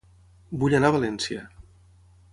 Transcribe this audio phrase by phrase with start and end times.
[0.63, 1.47] Vull anar a València.